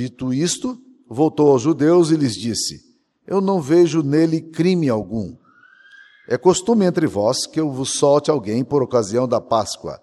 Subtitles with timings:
[0.00, 2.80] Dito isto, voltou aos judeus e lhes disse:
[3.26, 5.36] Eu não vejo nele crime algum.
[6.26, 10.00] É costume entre vós que eu vos solte alguém por ocasião da Páscoa.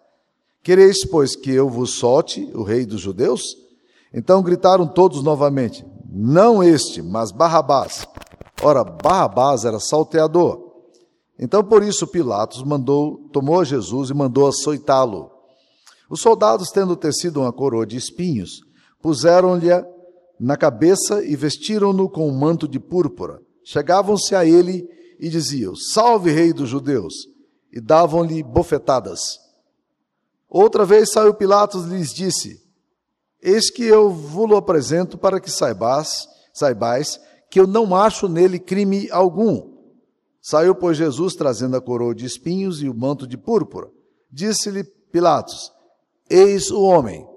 [0.61, 3.41] Quereis, pois, que eu vos solte o rei dos judeus?
[4.13, 8.07] Então gritaram todos novamente: Não este, mas Barrabás.
[8.61, 10.75] Ora, Barrabás era salteador.
[11.39, 15.31] Então por isso Pilatos mandou, tomou Jesus e mandou açoitá-lo.
[16.07, 18.66] Os soldados, tendo tecido uma coroa de espinhos,
[19.07, 19.69] puseram-lhe
[20.37, 23.39] na cabeça e vestiram-no com um manto de púrpura.
[23.63, 24.85] Chegavam-se a ele
[25.17, 27.13] e diziam: Salve, rei dos judeus!
[27.71, 29.39] E davam-lhe bofetadas.
[30.49, 32.61] Outra vez saiu Pilatos e lhes disse:
[33.41, 37.17] Eis que eu vos apresento para que saibais, saibais
[37.49, 39.71] que eu não acho nele crime algum.
[40.41, 43.89] Saiu, pois, Jesus trazendo a coroa de espinhos e o manto de púrpura.
[44.29, 45.71] Disse-lhe Pilatos:
[46.29, 47.36] Eis o homem.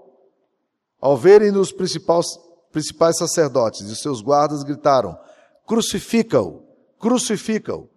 [1.01, 2.27] Ao verem-no os principais,
[2.71, 5.17] principais sacerdotes e seus guardas gritaram:
[5.67, 6.63] Crucifica-o,
[6.99, 7.89] crucifica-o.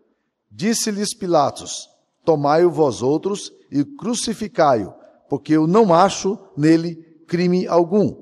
[0.50, 1.90] Disse-lhes Pilatos:
[2.24, 4.94] Tomai-o vós outros e crucificai-o,
[5.30, 6.96] porque eu não acho nele
[7.28, 8.16] crime algum.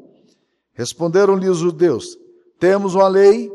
[0.73, 2.17] Responderam-lhe os judeus:
[2.59, 3.51] Temos uma lei,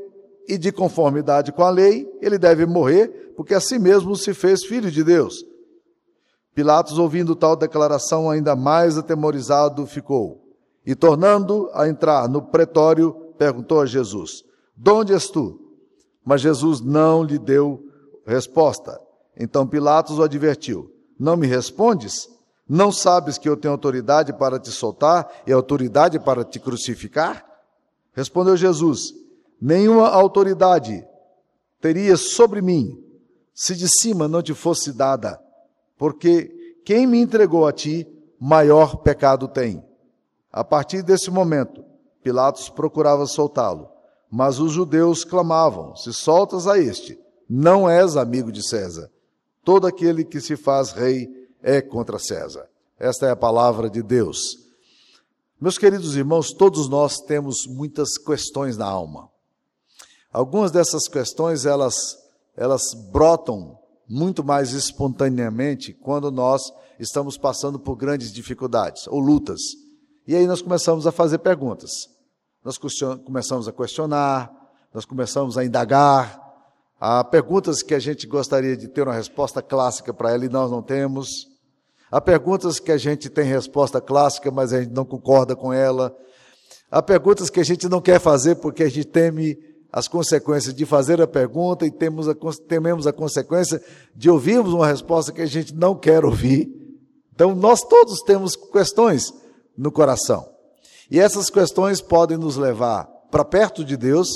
[0.48, 4.90] e de conformidade com a lei, ele deve morrer, porque assim mesmo se fez filho
[4.90, 5.44] de Deus.
[6.54, 10.45] Pilatos, ouvindo tal declaração, ainda mais atemorizado ficou.
[10.86, 14.44] E tornando a entrar no pretório, perguntou a Jesus:
[14.76, 15.60] De onde és tu?
[16.24, 17.82] Mas Jesus não lhe deu
[18.24, 19.00] resposta.
[19.36, 22.28] Então Pilatos o advertiu: Não me respondes?
[22.68, 27.44] Não sabes que eu tenho autoridade para te soltar e autoridade para te crucificar?
[28.12, 29.12] Respondeu Jesus:
[29.60, 31.04] Nenhuma autoridade
[31.80, 33.02] teria sobre mim
[33.52, 35.40] se de cima não te fosse dada,
[35.96, 36.52] porque
[36.84, 38.06] quem me entregou a ti,
[38.38, 39.82] maior pecado tem.
[40.56, 41.84] A partir desse momento,
[42.22, 43.90] Pilatos procurava soltá-lo,
[44.30, 49.10] mas os judeus clamavam: Se soltas a este, não és amigo de César.
[49.62, 51.28] Todo aquele que se faz rei
[51.62, 52.70] é contra César.
[52.98, 54.56] Esta é a palavra de Deus.
[55.60, 59.28] Meus queridos irmãos, todos nós temos muitas questões na alma.
[60.32, 62.16] Algumas dessas questões elas
[62.56, 69.60] elas brotam muito mais espontaneamente quando nós estamos passando por grandes dificuldades ou lutas.
[70.26, 72.08] E aí nós começamos a fazer perguntas.
[72.64, 72.76] Nós
[73.24, 74.52] começamos a questionar,
[74.92, 76.42] nós começamos a indagar.
[76.98, 80.68] Há perguntas que a gente gostaria de ter uma resposta clássica para ela e nós
[80.68, 81.46] não temos.
[82.10, 86.16] Há perguntas que a gente tem resposta clássica, mas a gente não concorda com ela.
[86.90, 89.56] Há perguntas que a gente não quer fazer porque a gente teme
[89.92, 92.34] as consequências de fazer a pergunta e temos a,
[92.66, 93.80] tememos a consequência
[94.14, 96.68] de ouvirmos uma resposta que a gente não quer ouvir.
[97.32, 99.32] Então, nós todos temos questões
[99.76, 100.48] no coração.
[101.10, 104.28] E essas questões podem nos levar para perto de Deus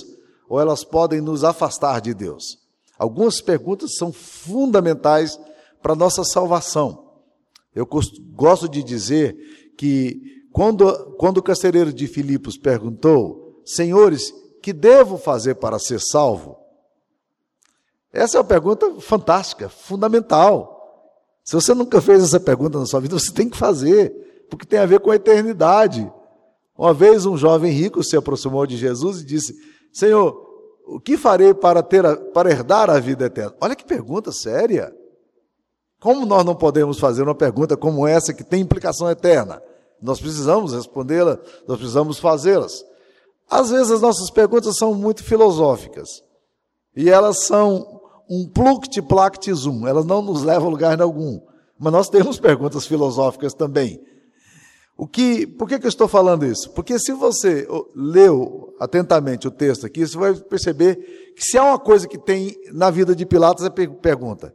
[0.49, 2.59] ou elas podem nos afastar de Deus.
[2.99, 5.39] Algumas perguntas são fundamentais
[5.81, 7.11] para a nossa salvação.
[7.75, 9.37] Eu gosto de dizer
[9.78, 16.59] que quando, quando o carcereiro de Filipos perguntou, senhores, que devo fazer para ser salvo?
[18.12, 20.77] Essa é uma pergunta fantástica, fundamental.
[21.45, 24.81] Se você nunca fez essa pergunta na sua vida, você tem que fazer porque tem
[24.81, 26.11] a ver com a eternidade.
[26.77, 29.55] Uma vez um jovem rico se aproximou de Jesus e disse:
[29.93, 30.34] Senhor,
[30.87, 33.55] o que farei para, ter a, para herdar a vida eterna?
[33.60, 34.93] Olha que pergunta séria.
[36.00, 39.62] Como nós não podemos fazer uma pergunta como essa que tem implicação eterna?
[40.03, 42.83] Nós precisamos respondê-la, nós precisamos fazê-las.
[43.49, 46.22] Às vezes as nossas perguntas são muito filosóficas
[46.97, 48.00] e elas são
[48.31, 51.41] um pluct plact zoom, elas não nos levam a lugar algum.
[51.78, 54.00] Mas nós temos perguntas filosóficas também.
[55.00, 56.69] O que, por que, que eu estou falando isso?
[56.72, 61.78] Porque se você leu atentamente o texto aqui, você vai perceber que se há uma
[61.78, 64.55] coisa que tem na vida de Pilatos é pergunta.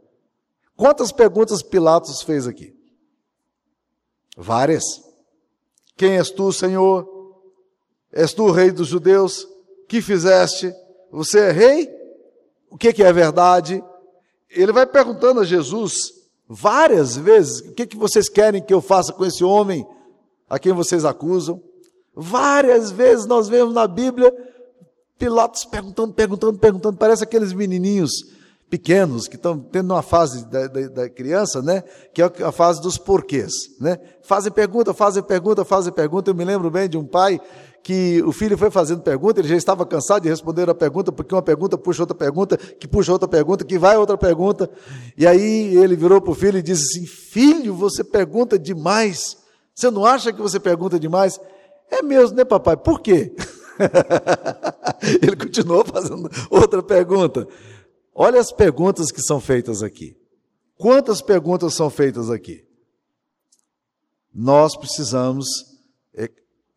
[0.77, 2.75] Quantas perguntas Pilatos fez aqui?
[4.37, 4.83] Várias.
[5.97, 7.09] Quem és tu, Senhor?
[8.13, 9.47] És tu o rei dos judeus?
[9.89, 10.71] Que fizeste?
[11.11, 11.89] Você é rei?
[12.69, 13.83] O que, que é verdade?
[14.47, 16.13] Ele vai perguntando a Jesus
[16.47, 19.83] várias vezes: o que, que vocês querem que eu faça com esse homem?
[20.49, 21.61] A quem vocês acusam.
[22.15, 24.33] Várias vezes nós vemos na Bíblia
[25.17, 26.97] Pilatos perguntando, perguntando, perguntando.
[26.97, 28.11] Parece aqueles menininhos
[28.69, 31.83] pequenos que estão tendo uma fase da, da, da, criança, né?
[32.13, 33.97] Que é a fase dos porquês, né?
[34.23, 36.31] Fazem pergunta, fazem pergunta, fazem pergunta.
[36.31, 37.39] Eu me lembro bem de um pai
[37.81, 41.35] que o filho foi fazendo pergunta, ele já estava cansado de responder a pergunta, porque
[41.35, 44.67] uma pergunta puxa outra pergunta, que puxa outra pergunta, que vai outra pergunta.
[45.15, 49.37] E aí ele virou para o filho e disse assim: Filho, você pergunta demais.
[49.75, 51.37] Você não acha que você pergunta demais?
[51.91, 52.77] É mesmo, né, papai?
[52.77, 53.35] Por quê?
[55.21, 57.45] Ele continuou fazendo outra pergunta.
[58.13, 60.17] Olha as perguntas que são feitas aqui.
[60.77, 62.65] Quantas perguntas são feitas aqui?
[64.33, 65.45] Nós precisamos
[66.13, 66.29] é,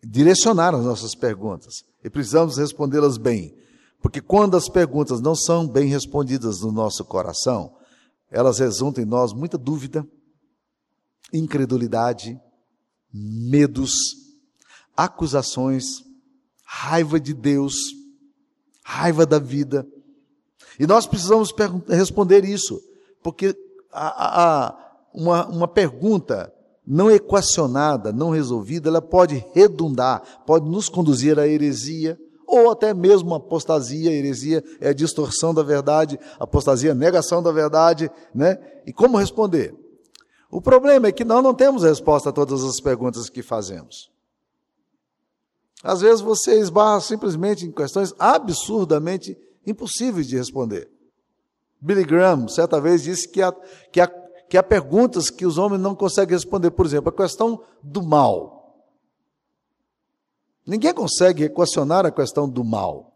[0.03, 3.57] direcionar as nossas perguntas e precisamos respondê-las bem.
[4.03, 7.77] Porque quando as perguntas não são bem respondidas no nosso coração,
[8.31, 10.07] elas resultam em nós muita dúvida,
[11.33, 12.41] incredulidade,
[13.19, 13.93] medos,
[14.97, 16.05] acusações,
[16.65, 17.75] raiva de Deus,
[18.85, 19.87] raiva da vida.
[20.79, 21.53] E nós precisamos
[21.89, 22.81] responder isso,
[23.23, 23.57] porque
[23.93, 26.53] a, a, uma, uma pergunta
[26.87, 33.35] não equacionada, não resolvida, ela pode redundar, pode nos conduzir à heresia, ou até mesmo
[33.35, 38.59] apostasia, heresia é a distorção da verdade, apostasia, negação da verdade, né?
[38.87, 39.75] E como responder?
[40.51, 44.11] O problema é que nós não temos resposta a todas as perguntas que fazemos.
[45.83, 49.37] Às vezes você esbarra simplesmente em questões absurdamente
[49.67, 50.91] impossíveis de responder.
[51.81, 53.53] Billy Graham, certa vez, disse que há,
[53.93, 54.09] que, há,
[54.49, 56.71] que há perguntas que os homens não conseguem responder.
[56.71, 58.59] Por exemplo, a questão do mal.
[60.67, 63.13] Ninguém consegue equacionar a questão do mal.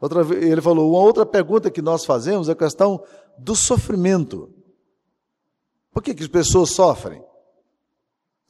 [0.00, 3.02] Outra, ele falou: uma outra pergunta que nós fazemos é a questão
[3.38, 4.52] do sofrimento.
[5.94, 7.22] Por que, que as pessoas sofrem?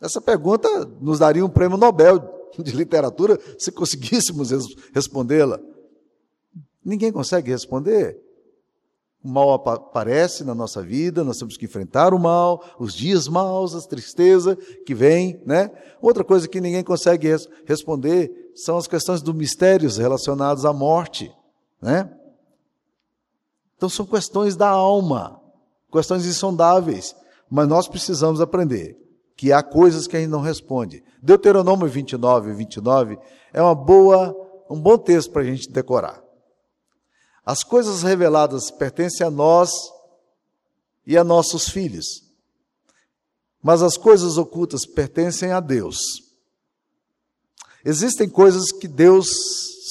[0.00, 0.67] Essa pergunta
[1.00, 4.50] nos daria um prêmio Nobel de literatura se conseguíssemos
[4.94, 5.61] respondê-la.
[6.82, 8.19] Ninguém consegue responder.
[9.23, 13.75] O mal aparece na nossa vida, nós temos que enfrentar o mal, os dias maus,
[13.75, 14.56] a tristeza
[14.87, 15.70] que vem, né?
[16.00, 21.35] Outra coisa que ninguém consegue res responder são as questões dos mistérios relacionados à morte,
[21.81, 22.11] né?
[23.76, 25.41] Então são questões da alma,
[25.91, 27.17] questões insondáveis,
[27.54, 28.98] mas nós precisamos aprender
[29.36, 31.04] que há coisas que a gente não responde.
[31.22, 33.16] Deuteronômio 29, 29
[33.52, 34.34] é uma boa,
[34.68, 36.20] um bom texto para a gente decorar.
[37.46, 39.70] As coisas reveladas pertencem a nós
[41.06, 42.24] e a nossos filhos,
[43.62, 46.24] mas as coisas ocultas pertencem a Deus.
[47.84, 49.28] Existem coisas que Deus,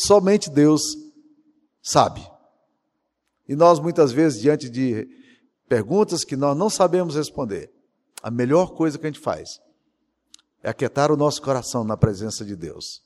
[0.02, 0.82] somente Deus,
[1.82, 2.30] sabe.
[3.48, 5.23] E nós, muitas vezes, diante de
[5.68, 7.72] perguntas que nós não sabemos responder,
[8.22, 9.60] a melhor coisa que a gente faz
[10.62, 13.04] é aquietar o nosso coração na presença de Deus.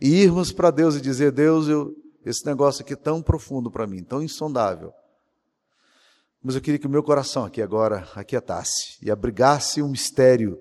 [0.00, 3.86] E irmos para Deus e dizer: Deus, eu, esse negócio aqui é tão profundo para
[3.86, 4.92] mim, tão insondável.
[6.42, 10.58] Mas eu queria que o meu coração aqui agora aquietasse e abrigasse um mistério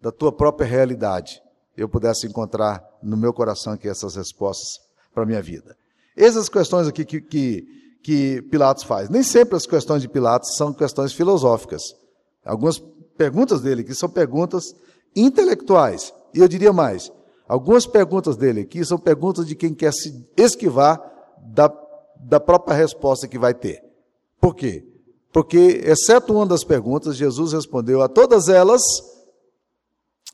[0.00, 1.42] da tua própria realidade.
[1.76, 4.80] Eu pudesse encontrar no meu coração aqui essas respostas
[5.12, 5.76] para a minha vida.
[6.16, 9.08] Essas questões aqui que, que, que Pilatos faz.
[9.08, 11.82] Nem sempre as questões de Pilatos são questões filosóficas.
[12.44, 12.78] Algumas
[13.16, 14.76] perguntas dele que são perguntas
[15.16, 16.14] intelectuais.
[16.32, 17.10] E eu diria mais,
[17.46, 21.00] Algumas perguntas dele aqui são perguntas de quem quer se esquivar
[21.38, 21.70] da,
[22.16, 23.82] da própria resposta que vai ter.
[24.40, 24.86] Por quê?
[25.32, 28.82] Porque, exceto uma das perguntas, Jesus respondeu a todas elas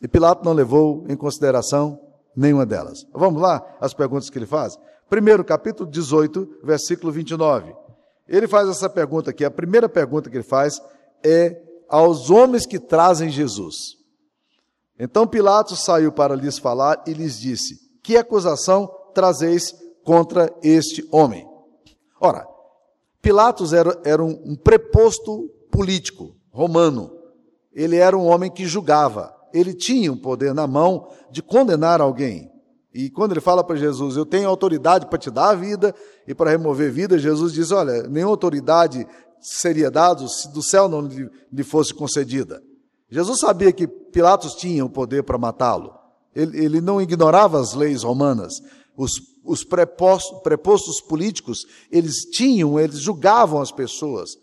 [0.01, 1.99] e Pilato não levou em consideração
[2.37, 3.05] nenhuma delas.
[3.13, 4.79] Vamos lá, as perguntas que ele faz?
[5.11, 7.75] Primeiro, capítulo 18, versículo 29.
[8.29, 9.45] Ele faz essa pergunta aqui.
[9.45, 10.81] A primeira pergunta que ele faz
[11.25, 13.97] é aos homens que trazem Jesus.
[14.97, 19.75] Então Pilatos saiu para lhes falar e lhes disse: Que acusação trazeis
[20.05, 21.45] contra este homem?
[22.21, 22.47] Ora,
[23.21, 27.11] Pilatos era, era um, um preposto político romano.
[27.73, 29.35] Ele era um homem que julgava.
[29.53, 32.49] Ele tinha o poder na mão de condenar alguém.
[32.93, 35.95] E quando ele fala para Jesus, eu tenho autoridade para te dar a vida
[36.27, 39.07] e para remover vida, Jesus diz: olha, nenhuma autoridade
[39.41, 41.09] seria dada se do céu não
[41.53, 42.63] lhe fosse concedida.
[43.09, 45.95] Jesus sabia que Pilatos tinha o poder para matá-lo.
[46.35, 48.63] Ele, ele, não ignorava as leis romanas.
[48.97, 49.13] Os,
[49.45, 54.37] os prepostos, prepostos políticos, eles tinham, eles julgavam as pessoas.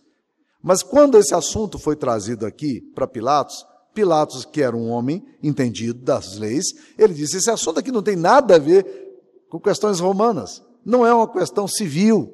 [0.61, 3.65] Mas quando esse assunto foi trazido aqui para Pilatos,
[3.97, 6.67] Pilatos, que era um homem entendido das leis,
[6.99, 8.85] ele disse: esse assunto aqui não tem nada a ver
[9.49, 10.61] com questões romanas.
[10.85, 12.31] Não é uma questão civil.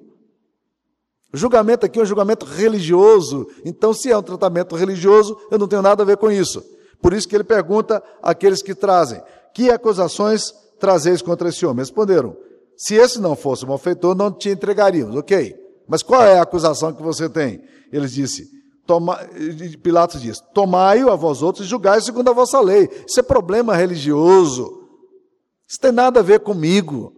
[1.33, 3.47] O julgamento aqui é um julgamento religioso.
[3.63, 6.61] Então, se é um tratamento religioso, eu não tenho nada a ver com isso.
[7.01, 9.21] Por isso que ele pergunta àqueles que trazem:
[9.53, 11.79] Que acusações trazeis contra esse homem?
[11.79, 12.35] Responderam:
[12.75, 15.15] Se esse não fosse um malfeitor, não te entregaríamos.
[15.15, 15.55] Ok.
[15.87, 17.61] Mas qual é a acusação que você tem?
[17.89, 18.49] Ele disse:
[18.85, 19.17] Toma,
[19.81, 22.89] Pilatos diz: Tomai-o a vós outros e julgai segundo a vossa lei.
[23.07, 24.83] Isso é problema religioso.
[25.67, 27.13] Isso tem nada a ver comigo.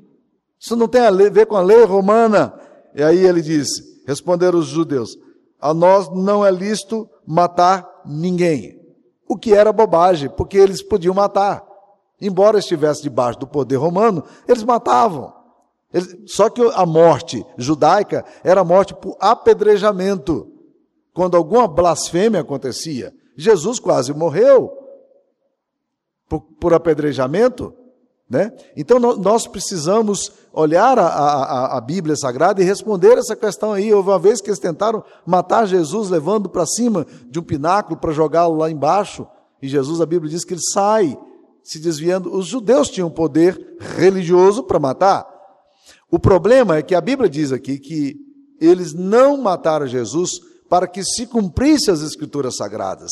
[0.60, 2.54] Isso não tem a ver com a lei romana.
[2.94, 3.68] E aí ele diz:
[4.06, 5.18] Responderam os judeus:
[5.60, 8.80] A nós não é lícito matar ninguém.
[9.28, 11.66] O que era bobagem, porque eles podiam matar.
[12.22, 15.34] Embora estivesse debaixo do poder romano, eles matavam.
[16.26, 20.55] Só que a morte judaica era morte por apedrejamento.
[21.16, 24.70] Quando alguma blasfêmia acontecia, Jesus quase morreu
[26.28, 27.74] por, por apedrejamento.
[28.30, 28.52] Né?
[28.76, 33.94] Então nós precisamos olhar a, a, a, Bíblia Sagrada e responder essa questão aí.
[33.94, 38.12] Houve uma vez que eles tentaram matar Jesus levando para cima de um pináculo para
[38.12, 39.26] jogá-lo lá embaixo.
[39.62, 41.18] E Jesus, a Bíblia diz que ele sai
[41.64, 42.36] se desviando.
[42.36, 45.26] Os judeus tinham poder religioso para matar.
[46.12, 48.18] O problema é que a Bíblia diz aqui que
[48.60, 53.12] eles não mataram Jesus para que se cumprisse as escrituras sagradas,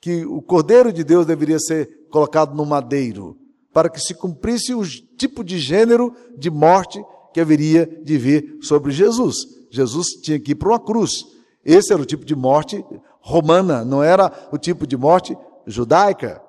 [0.00, 3.36] que o Cordeiro de Deus deveria ser colocado no madeiro,
[3.72, 4.82] para que se cumprisse o
[5.16, 9.36] tipo de gênero de morte que haveria de vir sobre Jesus.
[9.70, 11.24] Jesus tinha que ir para uma cruz.
[11.64, 12.84] Esse era o tipo de morte
[13.20, 16.40] romana, não era o tipo de morte judaica.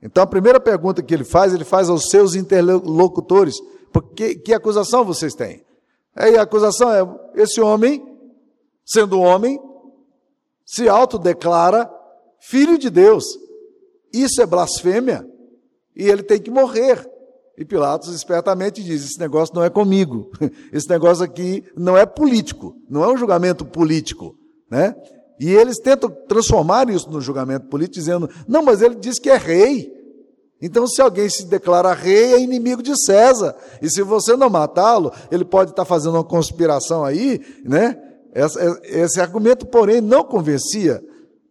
[0.00, 3.56] Então a primeira pergunta que ele faz, ele faz aos seus interlocutores:
[4.14, 5.64] que, que acusação vocês têm?
[6.14, 8.15] Aí a acusação é: esse homem,
[8.86, 9.60] sendo homem,
[10.64, 11.90] se autodeclara
[12.40, 13.24] filho de Deus.
[14.12, 15.28] Isso é blasfêmia
[15.94, 17.04] e ele tem que morrer.
[17.58, 20.30] E Pilatos espertamente diz: esse negócio não é comigo,
[20.72, 24.36] esse negócio aqui não é político, não é um julgamento político,
[24.70, 24.94] né?
[25.38, 29.36] E eles tentam transformar isso no julgamento político, dizendo: não, mas ele diz que é
[29.36, 29.94] rei.
[30.60, 33.54] Então, se alguém se declara rei, é inimigo de César.
[33.82, 38.00] E se você não matá-lo, ele pode estar fazendo uma conspiração aí, né?
[38.36, 41.02] Esse, esse argumento, porém, não convencia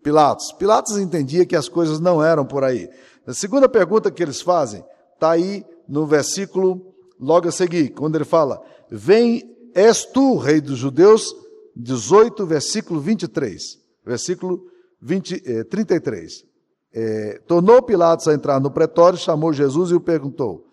[0.03, 0.51] Pilatos.
[0.51, 2.87] Pilatos entendia que as coisas não eram por aí.
[3.25, 8.23] A segunda pergunta que eles fazem está aí no versículo logo a seguir, quando ele
[8.23, 11.35] fala: Vem, és tu, rei dos judeus?
[11.75, 13.79] 18, versículo 23.
[14.05, 14.61] Versículo
[15.01, 16.45] 20, eh, 33.
[16.93, 20.67] É, tornou Pilatos a entrar no pretório, chamou Jesus e o perguntou: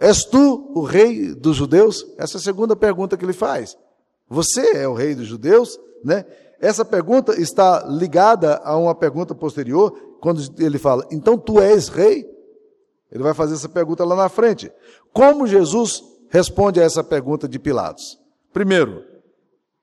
[0.00, 2.06] És tu o rei dos judeus?
[2.16, 3.76] Essa é a segunda pergunta que ele faz.
[4.28, 5.78] Você é o rei dos judeus?
[6.04, 6.24] Né?
[6.60, 12.26] Essa pergunta está ligada a uma pergunta posterior, quando ele fala: Então tu és rei?
[13.10, 14.70] Ele vai fazer essa pergunta lá na frente.
[15.12, 18.18] Como Jesus responde a essa pergunta de Pilatos?
[18.52, 19.02] Primeiro,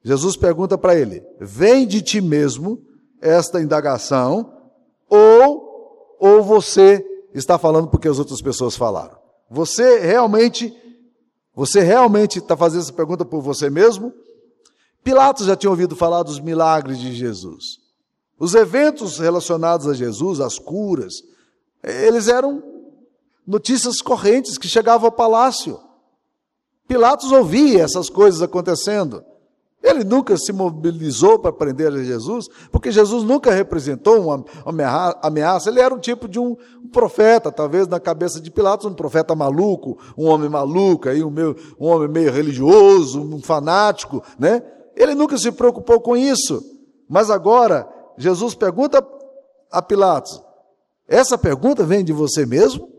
[0.04, 2.82] Jesus pergunta para ele: Vem de ti mesmo
[3.22, 4.54] esta indagação
[5.10, 9.18] ou, ou você está falando porque as outras pessoas falaram?
[9.50, 10.74] Você realmente,
[11.54, 14.14] você realmente está fazendo essa pergunta por você mesmo?
[15.06, 17.78] Pilatos já tinha ouvido falar dos milagres de Jesus.
[18.40, 21.14] Os eventos relacionados a Jesus, as curas,
[21.84, 22.64] eles eram
[23.46, 25.80] notícias correntes que chegavam ao palácio.
[26.88, 29.24] Pilatos ouvia essas coisas acontecendo.
[29.84, 34.44] Ele nunca se mobilizou para prender Jesus, porque Jesus nunca representou uma
[35.22, 35.70] ameaça.
[35.70, 36.58] Ele era um tipo de um
[36.92, 41.56] profeta, talvez na cabeça de Pilatos, um profeta maluco, um homem maluco, aí um, meio,
[41.80, 44.64] um homem meio religioso, um fanático, né?
[44.96, 46.64] Ele nunca se preocupou com isso.
[47.08, 47.88] Mas agora,
[48.18, 49.06] Jesus pergunta
[49.72, 50.42] a Pilatos:
[51.08, 52.90] essa pergunta vem de você mesmo?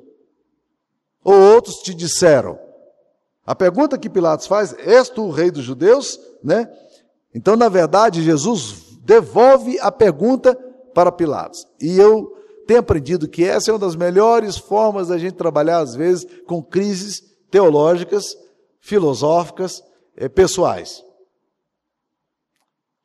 [1.25, 2.59] Ou outros te disseram?
[3.45, 6.21] A pergunta que Pilatos faz, és tu o rei dos judeus?
[6.43, 6.69] Né?
[7.35, 10.55] Então, na verdade, Jesus devolve a pergunta
[10.93, 11.67] para Pilatos.
[11.81, 12.33] E eu
[12.67, 16.62] tenho aprendido que essa é uma das melhores formas da gente trabalhar, às vezes, com
[16.62, 18.37] crises teológicas,
[18.81, 19.83] filosóficas,
[20.17, 21.05] eh, pessoais.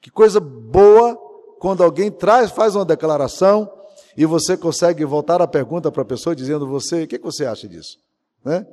[0.01, 1.15] Que coisa boa
[1.60, 3.72] quando alguém traz, faz uma declaração
[4.17, 7.46] e você consegue voltar a pergunta para a pessoa dizendo você, o que, que você
[7.46, 8.00] acha disso?
[8.43, 8.65] Né?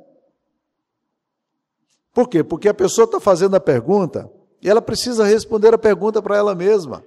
[2.13, 2.43] Por quê?
[2.43, 4.29] Porque a pessoa está fazendo a pergunta
[4.61, 7.03] e ela precisa responder a pergunta para ela mesma.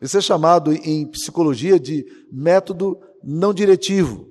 [0.00, 4.30] Isso é chamado em psicologia de método não diretivo.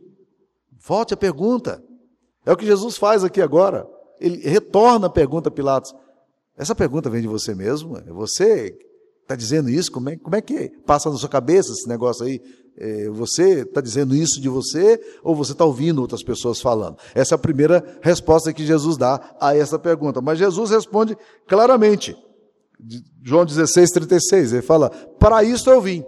[0.80, 1.84] Volte a pergunta.
[2.46, 3.88] É o que Jesus faz aqui agora.
[4.20, 5.94] Ele retorna a pergunta a Pilatos.
[6.58, 7.98] Essa pergunta vem de você mesmo?
[7.98, 8.78] É você
[9.26, 9.92] está dizendo isso?
[9.92, 12.40] Como é, como é que passa na sua cabeça esse negócio aí?
[12.78, 16.98] É, você está dizendo isso de você ou você está ouvindo outras pessoas falando?
[17.14, 20.22] Essa é a primeira resposta que Jesus dá a essa pergunta.
[20.22, 21.18] Mas Jesus responde
[21.48, 22.16] claramente.
[23.24, 26.04] João 16, 36, ele fala: Para isso eu vim.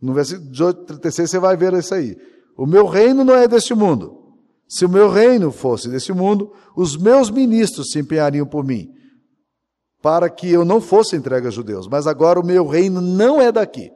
[0.00, 2.16] No versículo 18, 36 você vai ver isso aí.
[2.56, 4.22] O meu reino não é deste mundo.
[4.68, 8.90] Se o meu reino fosse deste mundo, os meus ministros se empenhariam por mim,
[10.04, 11.88] para que eu não fosse entregue aos judeus.
[11.88, 13.90] Mas agora o meu reino não é daqui.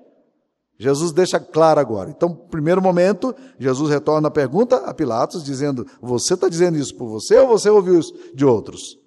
[0.79, 2.09] Jesus deixa claro agora.
[2.09, 7.11] Então, primeiro momento, Jesus retorna a pergunta a Pilatos, dizendo: Você está dizendo isso por
[7.11, 8.99] você ou você ouviu isso de outros?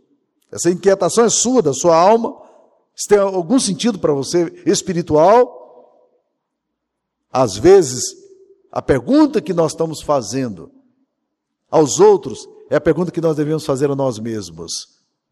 [0.52, 2.40] Essa inquietação é sua, da sua alma.
[2.96, 5.58] Se tem algum sentido para você espiritual,
[7.32, 8.04] às vezes,
[8.72, 10.72] A pergunta que nós estamos fazendo
[11.70, 14.72] aos outros é a pergunta que nós devemos fazer a nós mesmos.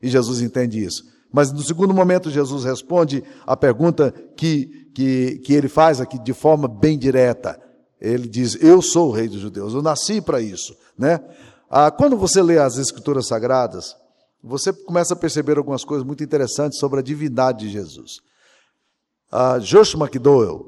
[0.01, 1.18] E Jesus entende isso.
[1.31, 6.33] Mas no segundo momento, Jesus responde a pergunta que, que, que ele faz aqui de
[6.33, 7.59] forma bem direta.
[8.01, 10.75] Ele diz: Eu sou o rei dos judeus, eu nasci para isso.
[10.97, 11.19] Né?
[11.69, 13.95] Ah, quando você lê as Escrituras Sagradas,
[14.43, 18.19] você começa a perceber algumas coisas muito interessantes sobre a divindade de Jesus.
[19.31, 20.65] Ah, Josh McDowell,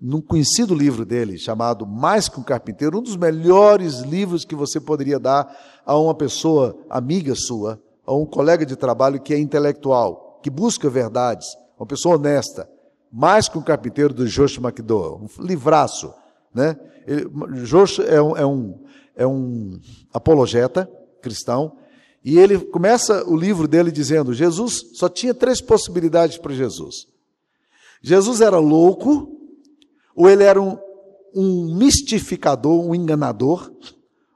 [0.00, 4.78] num conhecido livro dele, chamado Mais que um Carpinteiro, um dos melhores livros que você
[4.78, 10.40] poderia dar a uma pessoa amiga sua, a um colega de trabalho que é intelectual,
[10.42, 11.46] que busca verdades,
[11.78, 12.66] uma pessoa honesta.
[13.12, 16.12] Mais que um Carpinteiro, do Josh McDowell, um livraço.
[16.54, 16.74] Né?
[17.06, 17.28] Ele,
[17.64, 18.84] Josh é um, é, um,
[19.14, 19.78] é um
[20.10, 21.76] apologeta cristão,
[22.24, 27.06] e ele começa o livro dele dizendo: Jesus só tinha três possibilidades para Jesus.
[28.02, 29.38] Jesus era louco,
[30.16, 30.78] ou ele era um,
[31.34, 33.70] um mistificador, um enganador,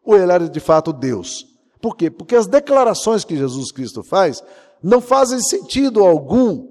[0.04, 1.51] ou ele era de fato Deus.
[1.82, 2.08] Por quê?
[2.08, 4.40] Porque as declarações que Jesus Cristo faz
[4.80, 6.68] não fazem sentido algum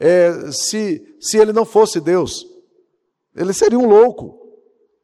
[0.00, 2.46] é, se, se ele não fosse Deus.
[3.36, 4.38] Ele seria um louco.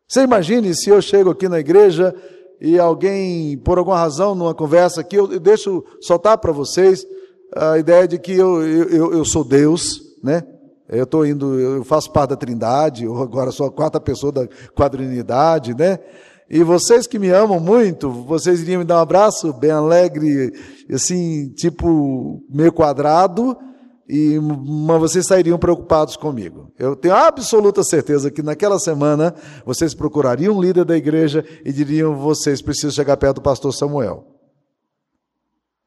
[0.09, 2.15] Você imagine se eu chego aqui na igreja
[2.59, 7.07] e alguém, por alguma razão, numa conversa aqui, eu, deixo soltar para vocês
[7.55, 10.43] a ideia de que eu, eu, eu sou Deus, né?
[10.89, 14.49] Eu estou indo, eu faço parte da Trindade, eu agora sou a quarta pessoa da
[14.75, 15.99] quadrinidade, né?
[16.55, 20.53] E vocês que me amam muito, vocês iriam me dar um abraço bem alegre,
[20.89, 23.59] assim, tipo meio quadrado,
[24.09, 26.73] e mas vocês sairiam preocupados comigo.
[26.79, 29.35] Eu tenho absoluta certeza que naquela semana
[29.67, 34.25] vocês procurariam um líder da igreja e diriam: vocês precisam chegar perto do pastor Samuel.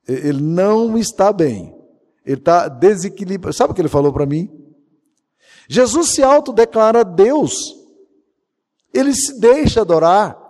[0.05, 1.73] Ele não está bem.
[2.25, 3.55] Ele está desequilibrado.
[3.55, 4.49] Sabe o que ele falou para mim?
[5.69, 7.73] Jesus se autodeclara Deus.
[8.93, 10.45] Ele se deixa adorar.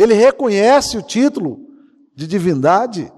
[0.00, 1.60] Ele reconhece o título
[2.14, 3.12] de divindade.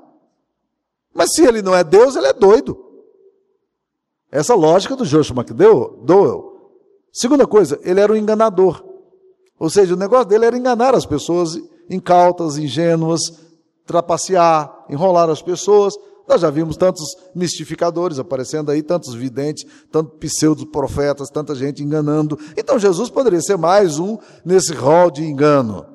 [1.15, 2.77] Mas se ele não é Deus, ele é doido.
[4.33, 6.73] Essa lógica do Joshua McDowell.
[7.13, 8.85] Segunda coisa, ele era um enganador.
[9.61, 11.57] Ou seja, o negócio dele era enganar as pessoas
[11.89, 13.21] incautas, ingênuas,
[13.87, 15.95] trapacear, enrolar as pessoas.
[16.27, 22.37] Nós já vimos tantos mistificadores aparecendo aí, tantos videntes, tantos pseudo-profetas, tanta gente enganando.
[22.57, 25.92] Então Jesus poderia ser mais um nesse rol de engano.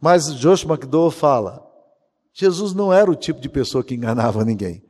[0.00, 1.66] Mas Josh McDowell fala:
[2.32, 4.84] Jesus não era o tipo de pessoa que enganava ninguém.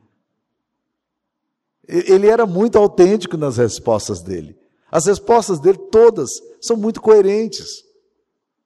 [1.87, 4.57] Ele era muito autêntico nas respostas dele.
[4.91, 7.67] As respostas dele todas são muito coerentes.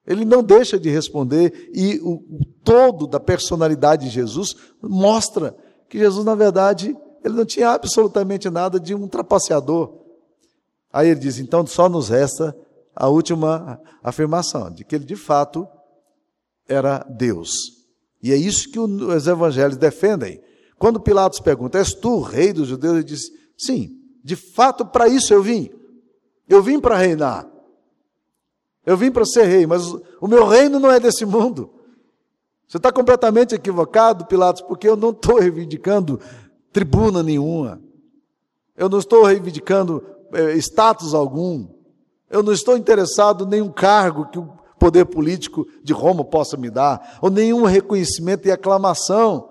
[0.06, 5.56] Ele não deixa de responder e o, o todo da personalidade de Jesus mostra
[5.88, 10.00] que Jesus, na verdade, ele não tinha absolutamente nada de um trapaceador.
[10.92, 12.56] Aí ele diz: então só nos resta
[12.96, 15.68] a última afirmação, de que ele de fato
[16.72, 17.52] era Deus.
[18.24, 20.42] E é isso que os evangelhos defendem.
[20.78, 22.96] Quando Pilatos pergunta: És tu o rei dos judeus?
[22.96, 23.22] Ele diz:
[23.58, 25.70] Sim, de fato para isso eu vim.
[26.48, 27.48] Eu vim para reinar.
[28.86, 29.86] Eu vim para ser rei, mas
[30.20, 31.72] o meu reino não é desse mundo.
[32.68, 36.20] Você está completamente equivocado, Pilatos, porque eu não estou reivindicando
[36.72, 37.82] tribuna nenhuma.
[38.76, 40.04] Eu não estou reivindicando
[40.34, 41.68] é, status algum.
[42.30, 44.50] Eu não estou interessado em nenhum cargo que o
[44.82, 49.50] poder político de Roma possa me dar, ou nenhum reconhecimento e aclamação.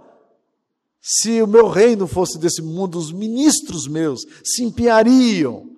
[1.00, 5.70] Se o meu reino fosse desse mundo, os ministros meus se empenhariam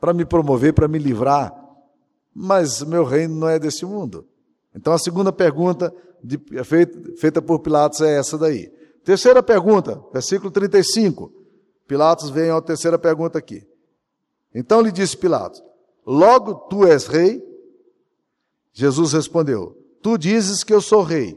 [0.00, 1.58] para me promover, para me livrar
[2.40, 4.24] mas meu reino não é desse mundo.
[4.72, 5.92] Então a segunda pergunta
[6.22, 8.68] de, é feita, feita por Pilatos é essa daí.
[9.04, 11.32] Terceira pergunta, versículo 35.
[11.88, 13.66] Pilatos vem à terceira pergunta aqui.
[14.54, 15.60] Então lhe disse Pilatos:
[16.06, 17.42] Logo tu és rei?
[18.78, 21.36] Jesus respondeu: Tu dizes que eu sou rei.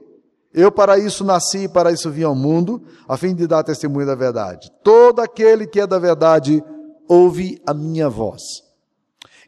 [0.53, 4.05] Eu para isso nasci e para isso vim ao mundo, a fim de dar testemunho
[4.05, 4.71] da verdade.
[4.83, 6.63] Todo aquele que é da verdade
[7.07, 8.43] ouve a minha voz.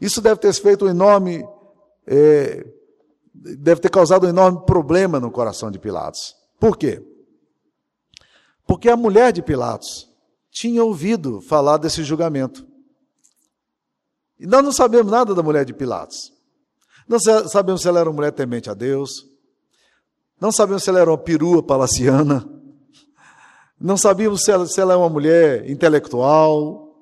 [0.01, 1.45] Isso deve ter feito um enorme,
[2.08, 2.65] é,
[3.32, 6.36] deve ter causado um enorme problema no coração de Pilatos.
[6.60, 6.99] Por quê?
[8.65, 10.10] Porque a mulher de Pilatos
[10.49, 12.65] tinha ouvido falar desse julgamento.
[14.39, 16.33] E nós não sabemos nada da mulher de Pilatos.
[17.07, 19.27] Não sabemos se ela era uma mulher temente a Deus.
[20.39, 22.47] Não sabemos se ela era uma perua palaciana.
[23.79, 26.95] Não sabíamos se ela, se ela é uma mulher intelectual.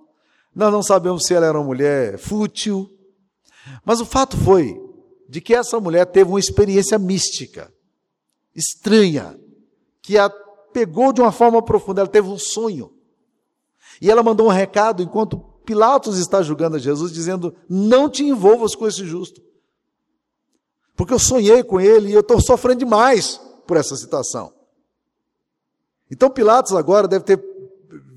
[0.54, 2.90] Nós não sabemos se ela era uma mulher fútil,
[3.86, 4.80] mas o fato foi
[5.30, 7.72] de que essa mulher teve uma experiência mística,
[8.54, 9.40] estranha,
[10.02, 10.30] que a
[10.74, 12.02] pegou de uma forma profunda.
[12.02, 12.92] Ela teve um sonho.
[14.02, 18.76] E ela mandou um recado enquanto Pilatos está julgando a Jesus, dizendo: Não te envolvas
[18.76, 19.42] com esse justo.
[20.96, 24.54] Porque eu sonhei com ele e eu estou sofrendo demais por essa situação.
[26.10, 27.52] Então Pilatos agora deve ter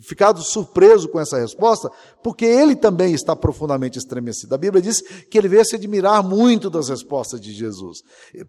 [0.00, 1.90] ficado surpreso com essa resposta,
[2.22, 4.54] porque ele também está profundamente estremecido.
[4.54, 8.02] A Bíblia diz que ele veio se admirar muito das respostas de Jesus.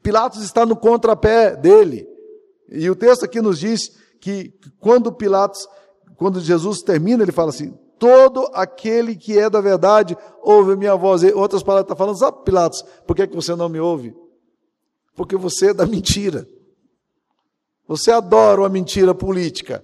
[0.04, 2.08] Pilatos está no contrapé dele.
[2.70, 5.68] E o texto aqui nos diz que quando Pilatos,
[6.18, 10.96] quando Jesus termina, ele fala assim: todo aquele que é da verdade ouve a minha
[10.96, 11.24] voz.
[11.24, 14.16] Em outras palavras, está falando, sabe, Pilatos, por que, é que você não me ouve?
[15.16, 16.48] Porque você é da mentira.
[17.88, 19.84] Você adora uma mentira política.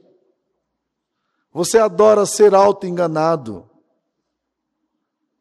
[1.54, 3.69] Você adora ser auto-enganado.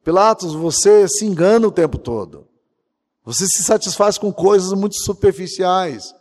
[0.05, 2.49] Pilatos, você se engana o tempo todo.
[3.25, 6.15] Você se satisfaz com coisas muito superficiais.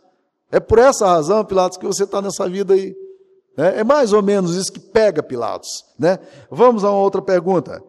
[0.50, 2.94] É por essa razão, Pilatos, que você está nessa vida aí.
[3.56, 5.84] É, é mais ou menos isso que pega Pilatos.
[5.98, 6.18] Né?
[6.50, 7.82] Vamos a uma outra pergunta.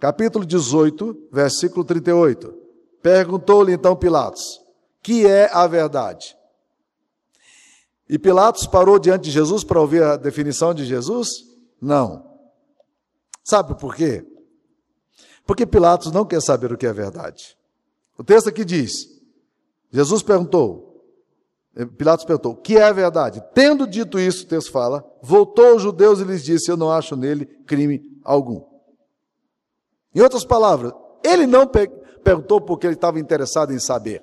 [0.00, 2.54] Capítulo 18, versículo 38.
[3.02, 4.60] Perguntou-lhe então Pilatos:
[5.02, 6.36] Que é a verdade?
[8.08, 11.28] E Pilatos parou diante de Jesus para ouvir a definição de Jesus?
[11.80, 12.24] Não.
[13.42, 14.26] Sabe por quê?
[15.46, 17.56] Porque Pilatos não quer saber o que é verdade.
[18.16, 19.08] O texto aqui diz:
[19.90, 20.93] Jesus perguntou,
[21.96, 23.42] Pilatos perguntou, que é a verdade?
[23.52, 27.16] Tendo dito isso, o texto fala, voltou aos judeus e lhes disse: Eu não acho
[27.16, 28.64] nele crime algum.
[30.14, 30.92] Em outras palavras,
[31.24, 31.66] ele não
[32.22, 34.22] perguntou porque ele estava interessado em saber.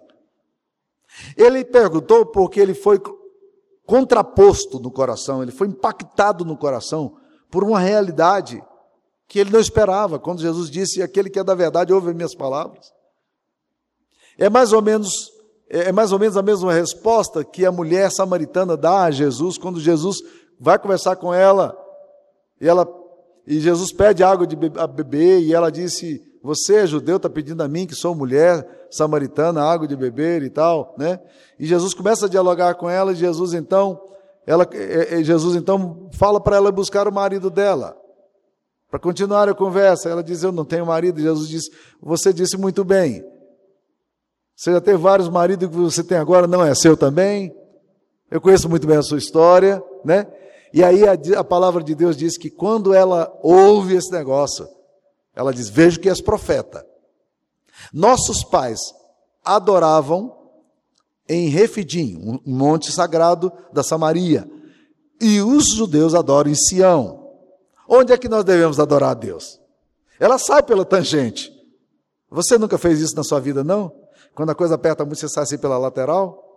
[1.36, 3.02] Ele perguntou porque ele foi
[3.86, 7.18] contraposto no coração, ele foi impactado no coração
[7.50, 8.64] por uma realidade
[9.28, 12.94] que ele não esperava, quando Jesus disse: Aquele que é da verdade ouve minhas palavras.
[14.38, 15.30] É mais ou menos
[15.74, 19.80] é mais ou menos a mesma resposta que a mulher samaritana dá a Jesus quando
[19.80, 20.18] Jesus
[20.60, 21.76] vai conversar com ela
[22.60, 22.86] e ela
[23.46, 27.68] e Jesus pede água de beber e ela disse: Você é judeu, está pedindo a
[27.68, 31.20] mim que sou mulher samaritana água de beber e tal, né?
[31.60, 34.00] E Jesus começa a dialogar com ela, e Jesus então,
[34.46, 37.98] ela, é, é, Jesus então fala para ela buscar o marido dela.
[38.90, 41.20] Para continuar a conversa, ela diz: Eu não tenho marido.
[41.20, 41.64] Jesus diz:
[42.02, 43.24] Você disse muito bem.
[44.62, 47.52] Você já teve vários maridos que você tem agora, não é seu também.
[48.30, 50.28] Eu conheço muito bem a sua história, né?
[50.72, 54.68] E aí a, a palavra de Deus diz que quando ela ouve esse negócio,
[55.36, 56.86] ela diz: Vejo que és profeta.
[57.92, 58.80] Nossos pais
[59.44, 60.32] adoravam
[61.28, 64.48] em Refidim, um monte sagrado da Samaria.
[65.20, 67.32] E os judeus adoram em Sião.
[67.90, 69.60] Onde é que nós devemos adorar a Deus?
[70.20, 71.52] Ela sai pela tangente.
[72.30, 74.01] Você nunca fez isso na sua vida, não?
[74.34, 76.48] Quando a coisa aperta muito, você sai assim pela lateral?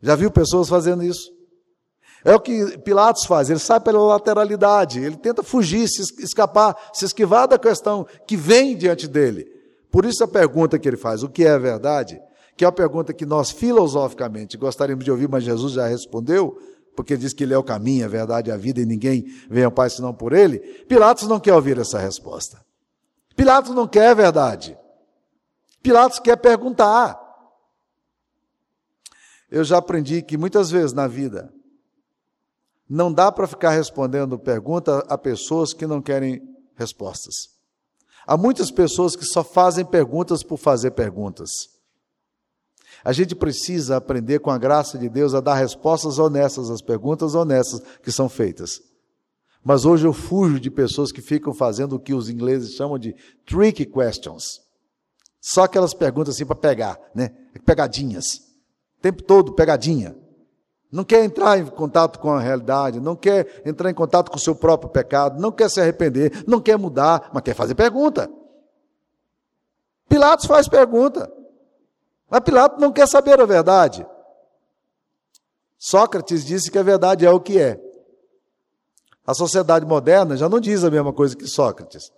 [0.00, 1.30] Já viu pessoas fazendo isso?
[2.24, 7.04] É o que Pilatos faz, ele sai pela lateralidade, ele tenta fugir, se escapar, se
[7.04, 9.46] esquivar da questão que vem diante dele.
[9.90, 12.20] Por isso a pergunta que ele faz, o que é verdade?
[12.56, 16.58] Que é uma pergunta que nós filosoficamente gostaríamos de ouvir, mas Jesus já respondeu,
[16.94, 19.72] porque diz que ele é o caminho, a verdade a vida, e ninguém vem ao
[19.72, 20.58] Pai senão por ele.
[20.86, 22.60] Pilatos não quer ouvir essa resposta.
[23.34, 24.76] Pilatos não quer verdade.
[25.82, 27.18] Pilatos quer perguntar.
[29.50, 31.52] Eu já aprendi que muitas vezes na vida
[32.88, 36.42] não dá para ficar respondendo pergunta a pessoas que não querem
[36.74, 37.60] respostas.
[38.26, 41.50] Há muitas pessoas que só fazem perguntas por fazer perguntas.
[43.02, 47.34] A gente precisa aprender, com a graça de Deus, a dar respostas honestas às perguntas
[47.34, 48.80] honestas que são feitas.
[49.64, 53.14] Mas hoje eu fujo de pessoas que ficam fazendo o que os ingleses chamam de
[53.46, 54.60] tricky questions.
[55.40, 57.30] Só aquelas perguntas assim para pegar, né?
[57.64, 58.36] Pegadinhas.
[58.98, 60.14] O tempo todo, pegadinha.
[60.92, 64.40] Não quer entrar em contato com a realidade, não quer entrar em contato com o
[64.40, 68.30] seu próprio pecado, não quer se arrepender, não quer mudar, mas quer fazer pergunta.
[70.08, 71.32] Pilatos faz pergunta.
[72.28, 74.04] Mas Pilatos não quer saber a verdade.
[75.78, 77.80] Sócrates disse que a verdade é o que é.
[79.24, 82.12] A sociedade moderna já não diz a mesma coisa que Sócrates.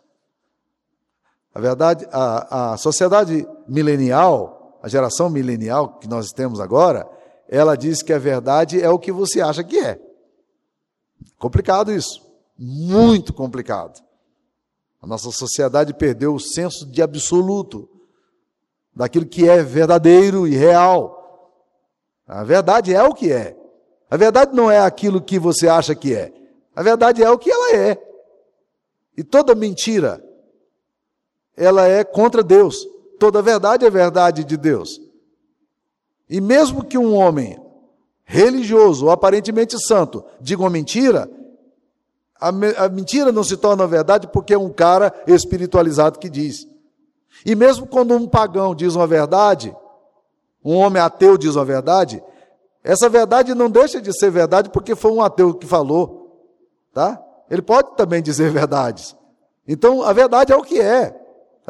[1.55, 7.09] A verdade, a, a sociedade milenial, a geração milenial que nós temos agora,
[7.49, 10.01] ela diz que a verdade é o que você acha que é.
[11.39, 12.23] Complicado isso.
[12.59, 14.03] Muito complicado.
[15.01, 17.89] A nossa sociedade perdeu o senso de absoluto,
[18.95, 21.19] daquilo que é verdadeiro e real.
[22.27, 23.57] A verdade é o que é.
[24.11, 26.33] A verdade não é aquilo que você acha que é.
[26.75, 27.99] A verdade é o que ela é.
[29.17, 30.25] E toda mentira,
[31.57, 32.87] ela é contra Deus.
[33.19, 35.01] Toda verdade é verdade de Deus.
[36.29, 37.61] E mesmo que um homem
[38.25, 41.31] religioso ou aparentemente santo diga uma mentira,
[42.41, 46.67] A, a mentira não se torna verdade porque é um cara espiritualizado que diz.
[47.47, 49.75] E mesmo quando um pagão diz uma verdade,
[50.65, 52.23] um homem ateu diz uma verdade,
[52.83, 56.49] essa verdade não deixa de ser verdade porque foi um ateu que falou,
[56.93, 57.23] tá?
[57.49, 59.15] Ele pode também dizer verdades.
[59.69, 61.22] Então, a verdade é o que é.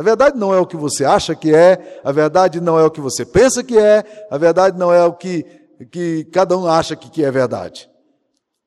[0.02, 2.90] A verdade não é o que você acha que é, a verdade não é o
[2.90, 5.46] que você pensa que é, a verdade não é o que,
[5.92, 7.88] que cada um acha que, que é verdade.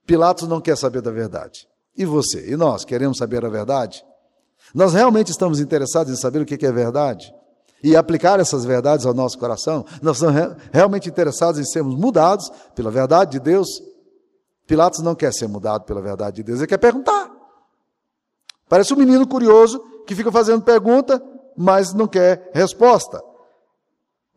[0.08, 1.68] Pilatos não quer saber da verdade.
[1.98, 2.50] E você?
[2.50, 4.02] E nós queremos saber a verdade?
[4.74, 7.34] Nós realmente estamos interessados em saber o que é verdade?
[7.84, 9.86] E aplicar essas verdades ao nosso coração?
[10.02, 13.68] Nós estamos realmente interessados em sermos mudados pela verdade de Deus?
[14.66, 17.30] Pilatos não quer ser mudado pela verdade de Deus, ele quer perguntar.
[18.70, 21.22] Parece um menino curioso que fica fazendo pergunta,
[21.58, 23.22] mas não quer resposta.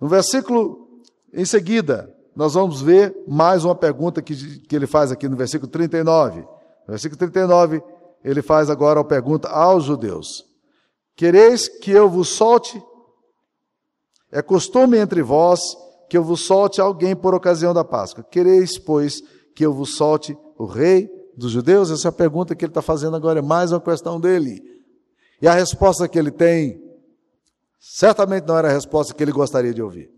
[0.01, 0.89] No versículo
[1.33, 5.71] em seguida, nós vamos ver mais uma pergunta que, que ele faz aqui no versículo
[5.71, 6.41] 39.
[6.41, 6.47] No
[6.89, 7.83] versículo 39,
[8.25, 10.45] ele faz agora a pergunta aos judeus:
[11.17, 12.83] Quereis que eu vos solte?
[14.31, 15.61] É costume entre vós
[16.09, 18.25] que eu vos solte alguém por ocasião da Páscoa.
[18.25, 19.21] Quereis, pois,
[19.55, 21.91] que eu vos solte o rei dos judeus?
[21.91, 24.63] Essa é a pergunta que ele está fazendo agora, é mais uma questão dele.
[25.41, 26.83] E a resposta que ele tem,
[27.79, 30.11] certamente não era a resposta que ele gostaria de ouvir.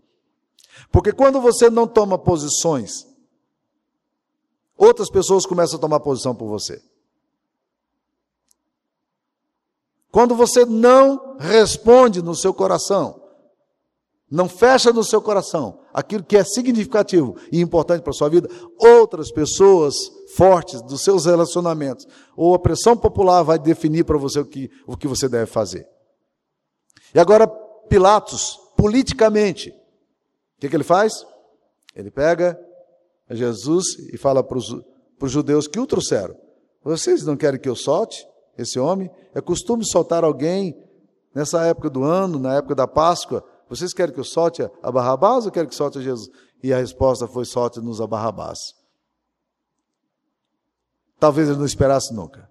[0.91, 3.11] Porque quando você não toma posições
[4.81, 6.81] outras pessoas começam a tomar posição por você.
[10.11, 13.21] Quando você não responde no seu coração,
[14.29, 18.49] não fecha no seu coração aquilo que é significativo e importante para a sua vida,
[18.79, 19.93] outras pessoas
[20.35, 24.95] fortes dos seus relacionamentos ou a pressão popular vai definir para você o que, o
[24.95, 25.87] que você deve fazer.
[27.13, 27.47] E agora,
[27.89, 31.25] Pilatos, politicamente, o que, que ele faz?
[31.95, 32.57] Ele pega
[33.29, 36.35] Jesus e fala para os judeus que o trouxeram:
[36.83, 38.25] Vocês não querem que eu solte
[38.57, 39.09] esse homem?
[39.33, 40.75] É costume soltar alguém
[41.33, 43.43] nessa época do ano, na época da Páscoa.
[43.69, 46.29] Vocês querem que eu solte a Barrabás ou querem que solte a Jesus?
[46.63, 48.80] E a resposta foi: solte-nos a Barrabás.
[51.21, 52.49] Talvez ele não esperasse nunca.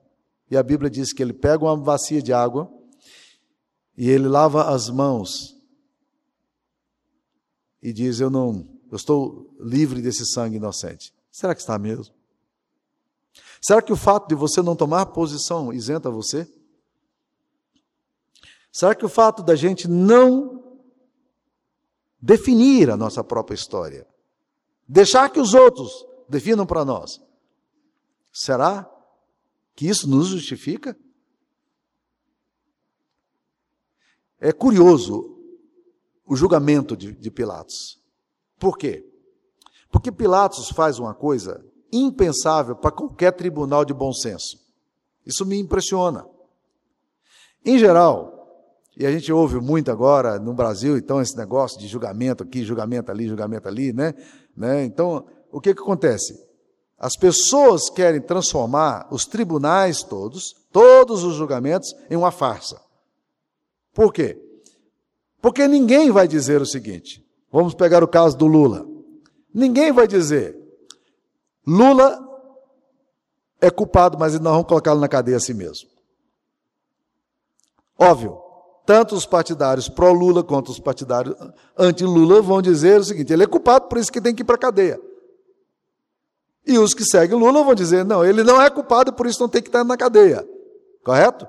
[0.49, 2.73] E a Bíblia diz que ele pega uma bacia de água
[3.97, 5.57] e ele lava as mãos
[7.83, 11.13] e diz: Eu não eu estou livre desse sangue inocente.
[11.33, 12.15] Será que está mesmo?
[13.61, 16.49] Será que o fato de você não tomar posição isenta você?
[18.73, 20.79] Será que o fato da gente não
[22.21, 24.07] definir a nossa própria história,
[24.87, 27.21] deixar que os outros definam para nós,
[28.33, 28.89] será
[29.75, 30.97] que isso nos justifica?
[34.39, 35.37] É curioso
[36.27, 38.01] o julgamento de, de Pilatos.
[38.59, 39.05] Por quê?
[39.91, 44.57] Porque Pilatos faz uma coisa impensável para qualquer tribunal de bom senso.
[45.27, 46.27] Isso me impressiona.
[47.65, 48.41] Em geral,
[48.97, 53.11] e a gente ouve muito agora no Brasil, então, esse negócio de julgamento aqui, julgamento
[53.11, 54.15] ali, julgamento ali, né?
[54.57, 54.85] né?
[54.85, 56.50] Então, o que, que acontece?
[57.01, 62.79] As pessoas querem transformar os tribunais todos, todos os julgamentos, em uma farsa.
[63.95, 64.39] Por quê?
[65.41, 68.87] Porque ninguém vai dizer o seguinte: Vamos pegar o caso do Lula.
[69.53, 70.57] Ninguém vai dizer,
[71.67, 72.19] Lula
[73.61, 75.89] é culpado, mas nós vamos colocá-lo na cadeia assim mesmo.
[77.99, 78.39] Óbvio,
[78.87, 81.35] tanto os partidários pró-Lula quanto os partidários
[81.77, 84.55] anti-Lula vão dizer o seguinte: ele é culpado, por isso que tem que ir para
[84.55, 85.01] a cadeia.
[86.71, 89.49] E os que seguem Lula vão dizer: não, ele não é culpado, por isso não
[89.49, 90.49] tem que estar na cadeia.
[91.05, 91.45] Correto?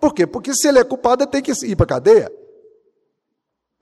[0.00, 0.26] Por quê?
[0.26, 2.32] Porque se ele é culpado, ele tem que ir para a cadeia.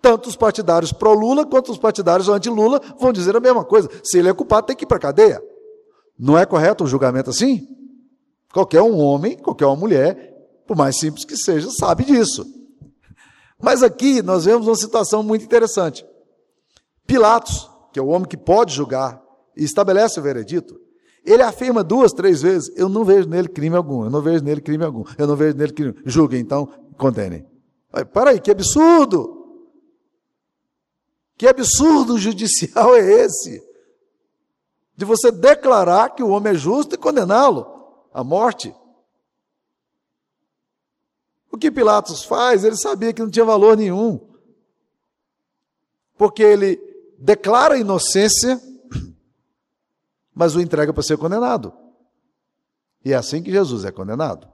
[0.02, 3.88] Tanto os partidários pró-Lula quanto os partidários anti-Lula vão dizer a mesma coisa.
[4.02, 5.40] Se ele é culpado, tem que ir para a cadeia.
[6.18, 7.68] Não é correto um julgamento assim?
[8.52, 10.34] Qualquer um homem, qualquer uma mulher,
[10.66, 12.44] por mais simples que seja, sabe disso.
[13.62, 16.04] Mas aqui nós vemos uma situação muito interessante.
[17.06, 19.29] Pilatos, que é o homem que pode julgar
[19.60, 20.80] e estabelece o veredito,
[21.22, 24.62] ele afirma duas, três vezes: Eu não vejo nele crime algum, eu não vejo nele
[24.62, 25.94] crime algum, eu não vejo nele crime.
[26.06, 27.46] Julguem, então, condenem.
[28.10, 29.36] Para aí, que absurdo!
[31.36, 33.62] Que absurdo judicial é esse?
[34.96, 37.66] De você declarar que o homem é justo e condená-lo
[38.14, 38.74] à morte.
[41.52, 42.64] O que Pilatos faz?
[42.64, 44.20] Ele sabia que não tinha valor nenhum.
[46.16, 46.78] Porque ele
[47.18, 48.60] declara a inocência,
[50.34, 51.72] mas o entrega para ser condenado.
[53.04, 54.48] E é assim que Jesus é condenado.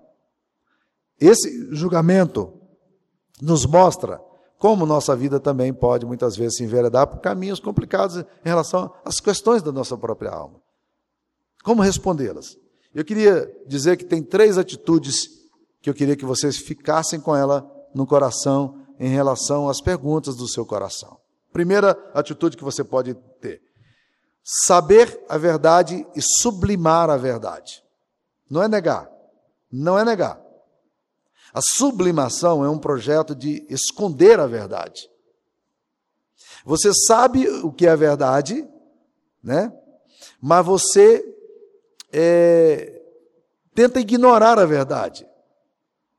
[1.20, 2.52] Esse julgamento
[3.40, 4.20] nos mostra
[4.58, 9.20] como nossa vida também pode muitas vezes se enveredar por caminhos complicados em relação às
[9.20, 10.60] questões da nossa própria alma.
[11.62, 12.56] Como respondê-las?
[12.94, 15.28] Eu queria dizer que tem três atitudes
[15.82, 20.48] que eu queria que vocês ficassem com ela no coração em relação às perguntas do
[20.48, 21.18] seu coração.
[21.52, 23.60] Primeira atitude que você pode ter:
[24.48, 27.82] saber a verdade e sublimar a verdade.
[28.48, 29.11] Não é negar,
[29.72, 30.40] não é negar.
[31.52, 35.11] A sublimação é um projeto de esconder a verdade.
[36.64, 38.64] Você sabe o que é verdade,
[39.42, 39.72] né?
[40.40, 41.24] Mas você
[42.12, 43.02] é,
[43.74, 45.26] tenta ignorar a verdade.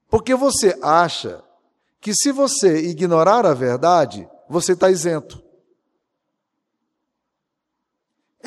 [0.09, 1.41] Porque você acha
[2.01, 5.46] que se você ignorar a verdade, você está isento.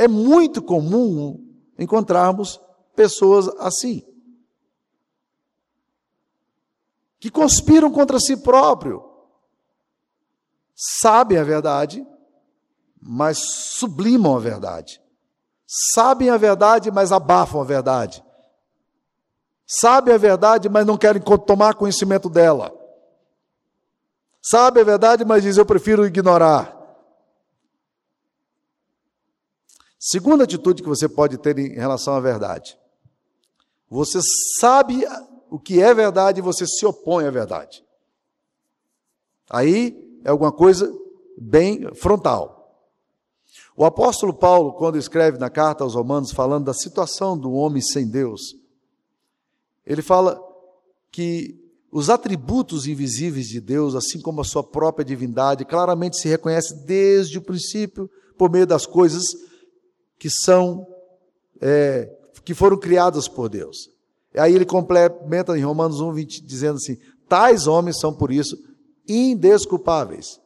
[0.00, 1.46] É muito comum
[1.78, 2.58] encontrarmos
[2.96, 4.02] pessoas assim,
[7.18, 9.04] que conspiram contra si próprio,
[10.74, 12.02] sabem a verdade,
[12.98, 15.02] mas sublimam a verdade.
[15.66, 18.24] Sabem a verdade, mas abafam a verdade.
[19.66, 22.72] Sabem a verdade, mas não querem tomar conhecimento dela.
[24.40, 26.79] Sabe a verdade, mas diz: Eu prefiro ignorar.
[30.02, 32.78] Segunda atitude que você pode ter em relação à verdade.
[33.90, 34.18] Você
[34.58, 35.04] sabe
[35.50, 37.84] o que é verdade e você se opõe à verdade.
[39.50, 40.90] Aí é alguma coisa
[41.36, 42.56] bem frontal.
[43.76, 48.08] O apóstolo Paulo, quando escreve na carta aos Romanos, falando da situação do homem sem
[48.08, 48.56] Deus,
[49.84, 50.40] ele fala
[51.12, 51.60] que
[51.92, 57.36] os atributos invisíveis de Deus, assim como a sua própria divindade, claramente se reconhece desde
[57.36, 58.08] o princípio
[58.38, 59.24] por meio das coisas
[60.20, 60.86] que são
[61.60, 63.90] é, que foram criadas por Deus.
[64.34, 68.56] E aí ele complementa em Romanos 1, 20, dizendo assim: tais homens são por isso
[69.08, 70.38] indesculpáveis.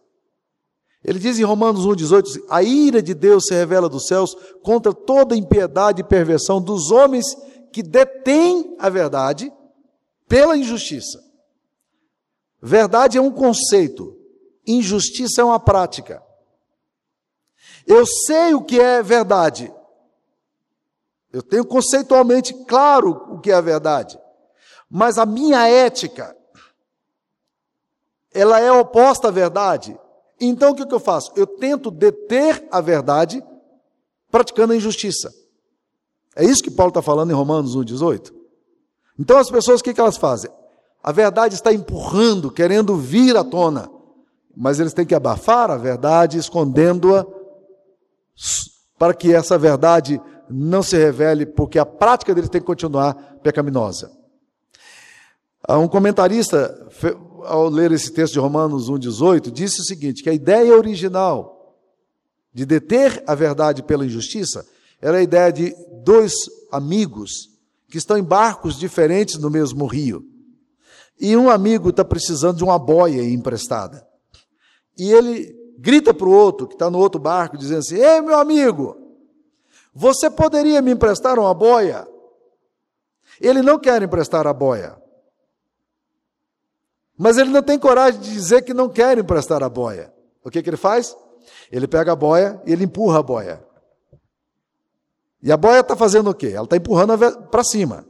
[1.04, 4.94] Ele diz em Romanos 1, 18: a ira de Deus se revela dos céus contra
[4.94, 7.26] toda impiedade e perversão dos homens
[7.72, 9.52] que detêm a verdade
[10.28, 11.22] pela injustiça.
[12.62, 14.16] Verdade é um conceito,
[14.66, 16.23] injustiça é uma prática.
[17.86, 19.72] Eu sei o que é verdade.
[21.32, 24.18] Eu tenho conceitualmente claro o que é a verdade.
[24.88, 26.36] Mas a minha ética,
[28.32, 29.98] ela é oposta à verdade.
[30.40, 31.32] Então o que eu faço?
[31.36, 33.42] Eu tento deter a verdade
[34.30, 35.32] praticando a injustiça.
[36.36, 38.32] É isso que Paulo está falando em Romanos 1,18.
[39.18, 40.50] Então as pessoas, o que, que elas fazem?
[41.02, 43.90] A verdade está empurrando, querendo vir à tona,
[44.56, 47.26] mas eles têm que abafar a verdade, escondendo-a,
[48.98, 54.10] para que essa verdade não se revele, porque a prática deles tem que continuar pecaminosa.
[55.68, 56.88] Um comentarista,
[57.44, 61.78] ao ler esse texto de Romanos 1,18, disse o seguinte: que a ideia original
[62.52, 64.66] de deter a verdade pela injustiça
[65.00, 66.32] era a ideia de dois
[66.70, 67.50] amigos
[67.88, 70.34] que estão em barcos diferentes no mesmo rio
[71.18, 74.06] e um amigo está precisando de uma boia emprestada.
[74.98, 78.38] E ele grita para o outro, que está no outro barco, dizendo assim: Ei, meu
[78.38, 78.96] amigo,
[79.94, 82.06] você poderia me emprestar uma boia?
[83.40, 84.96] Ele não quer emprestar a boia.
[87.16, 90.12] Mas ele não tem coragem de dizer que não quer emprestar a boia.
[90.42, 91.16] O que, que ele faz?
[91.70, 93.64] Ele pega a boia e ele empurra a boia.
[95.42, 96.52] E a boia está fazendo o quê?
[96.54, 97.16] Ela está empurrando
[97.48, 98.06] para cima.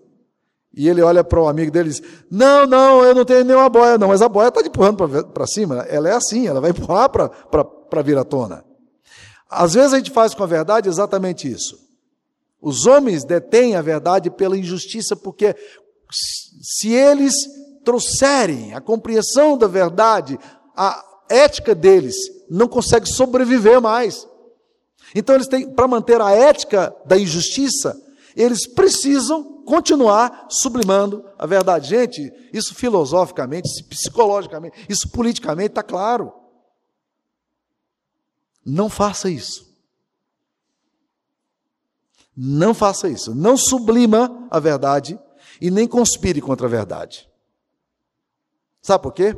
[0.76, 3.68] E ele olha para o amigo dele e diz: Não, não, eu não tenho nenhuma
[3.68, 5.82] boia, não, mas a boia está empurrando para cima.
[5.88, 8.64] Ela é assim, ela vai empurrar para vir à tona.
[9.48, 11.78] Às vezes a gente faz com a verdade exatamente isso.
[12.60, 15.54] Os homens detêm a verdade pela injustiça, porque
[16.10, 17.34] se eles
[17.84, 20.38] trouxerem a compreensão da verdade,
[20.74, 22.16] a ética deles
[22.50, 24.26] não consegue sobreviver mais.
[25.14, 27.96] Então eles têm, para manter a ética da injustiça,
[28.36, 31.88] eles precisam continuar sublimando a verdade.
[31.88, 36.32] Gente, isso filosoficamente, isso psicologicamente, isso politicamente está claro.
[38.64, 39.72] Não faça isso.
[42.36, 43.34] Não faça isso.
[43.34, 45.18] Não sublima a verdade
[45.60, 47.28] e nem conspire contra a verdade.
[48.82, 49.36] Sabe por quê?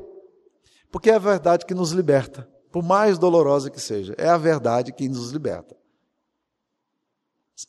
[0.90, 4.14] Porque é a verdade que nos liberta, por mais dolorosa que seja.
[4.16, 5.76] É a verdade que nos liberta.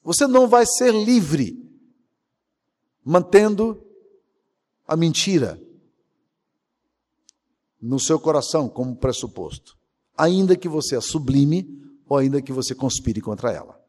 [0.04, 1.64] Você não vai ser livre
[3.04, 3.84] mantendo
[4.86, 5.62] a mentira
[7.82, 9.78] no seu coração como pressuposto,
[10.18, 11.68] ainda que você a sublime
[12.08, 13.80] ou ainda que você conspire contra ela.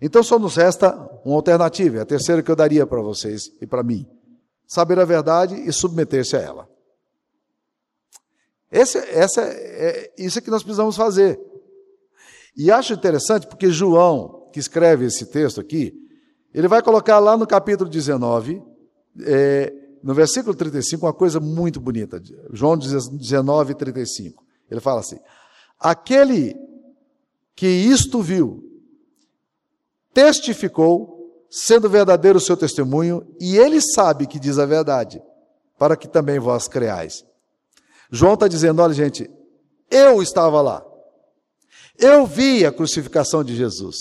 [0.00, 0.92] Então só nos resta
[1.24, 4.04] uma alternativa, é a terceira que eu daria para vocês e para mim:
[4.66, 6.68] saber a verdade e submeter-se a ela.
[8.70, 11.38] Esse, essa é, isso é que nós precisamos fazer.
[12.56, 15.94] E acho interessante porque João, que escreve esse texto aqui,
[16.54, 18.62] Ele vai colocar lá no capítulo 19,
[19.22, 19.72] é,
[20.02, 22.20] no versículo 35, uma coisa muito bonita.
[22.52, 24.44] João 19, 35.
[24.70, 25.18] Ele fala assim:
[25.78, 26.54] Aquele
[27.54, 28.62] que isto viu,
[30.12, 35.22] testificou, sendo verdadeiro o seu testemunho, e ele sabe que diz a verdade,
[35.78, 37.24] para que também vós creais.
[38.10, 39.30] João está dizendo: olha, gente,
[39.90, 40.84] eu estava lá.
[41.98, 43.96] Eu vi a crucificação de Jesus.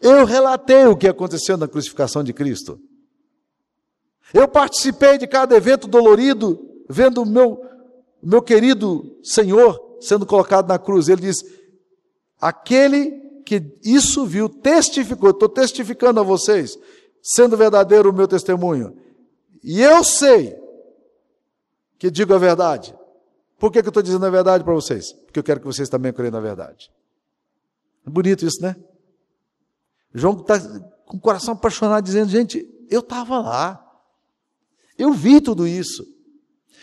[0.00, 2.80] Eu relatei o que aconteceu na crucificação de Cristo.
[4.32, 6.58] Eu participei de cada evento dolorido,
[6.88, 7.64] vendo o meu,
[8.22, 11.08] meu querido Senhor sendo colocado na cruz.
[11.08, 11.44] Ele diz:
[12.40, 16.78] aquele que isso viu, testificou, estou testificando a vocês,
[17.22, 18.96] sendo verdadeiro o meu testemunho.
[19.62, 20.56] E eu sei
[21.98, 22.94] que digo a verdade.
[23.58, 25.12] Por que, que eu estou dizendo a verdade para vocês?
[25.12, 26.90] Porque eu quero que vocês também creiam na verdade.
[28.06, 28.74] É bonito isso, né?
[30.14, 30.58] João está
[31.06, 33.86] com o coração apaixonado, dizendo: gente, eu estava lá.
[34.98, 36.04] Eu vi tudo isso.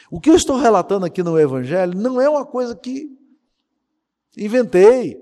[0.09, 3.15] O que eu estou relatando aqui no Evangelho não é uma coisa que
[4.37, 5.21] inventei,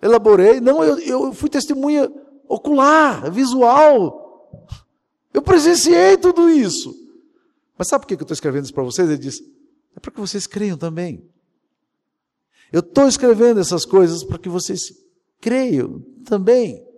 [0.00, 0.60] elaborei.
[0.60, 2.12] Não, eu, eu fui testemunha
[2.48, 4.20] ocular, visual.
[5.32, 6.94] Eu presenciei tudo isso.
[7.78, 9.08] Mas sabe por que eu estou escrevendo isso para vocês?
[9.08, 9.40] Ele diz:
[9.96, 11.24] é para que vocês creiam também.
[12.72, 14.92] Eu estou escrevendo essas coisas para que vocês
[15.40, 16.91] creiam também.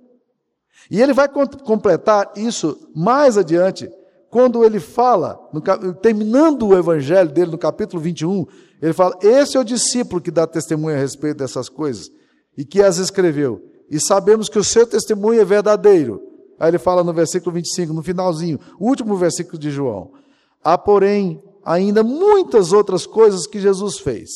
[0.91, 3.91] E ele vai completar isso mais adiante,
[4.31, 5.63] quando ele fala, no,
[5.95, 8.45] terminando o evangelho dele, no capítulo 21,
[8.83, 12.11] ele fala: Esse é o discípulo que dá testemunho a respeito dessas coisas
[12.59, 13.63] e que as escreveu.
[13.89, 16.21] E sabemos que o seu testemunho é verdadeiro.
[16.59, 20.13] Aí ele fala no versículo 25, no finalzinho, último versículo de João.
[20.63, 24.31] Há, porém, ainda muitas outras coisas que Jesus fez.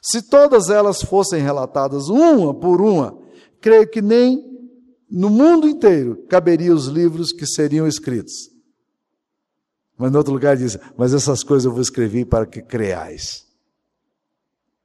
[0.00, 3.18] Se todas elas fossem relatadas uma por uma,
[3.60, 4.55] creio que nem
[5.10, 8.50] no mundo inteiro caberia os livros que seriam escritos.
[9.96, 13.46] Mas no outro lugar diz: Mas essas coisas eu vou escrever para que creais.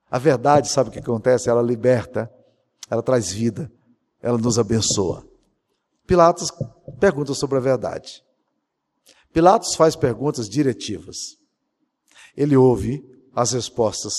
[0.10, 1.50] A verdade, sabe o que acontece?
[1.50, 2.32] Ela liberta,
[2.90, 3.72] ela traz vida,
[4.22, 5.26] ela nos abençoa.
[6.06, 6.52] Pilatos
[7.00, 8.24] pergunta sobre a verdade.
[9.32, 11.38] Pilatos faz perguntas diretivas.
[12.36, 13.04] Ele ouve
[13.34, 14.14] as respostas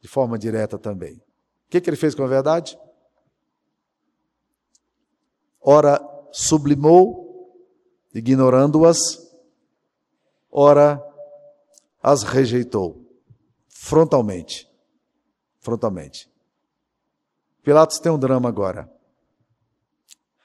[0.00, 1.14] de forma direta também.
[1.14, 2.78] O que, que ele fez com a verdade?
[5.62, 6.00] Ora,
[6.32, 7.56] sublimou,
[8.12, 8.98] ignorando-as,
[10.50, 11.02] ora,
[12.02, 13.06] as rejeitou,
[13.68, 14.68] frontalmente.
[15.60, 16.28] Frontalmente.
[17.62, 18.90] Pilatos tem um drama agora.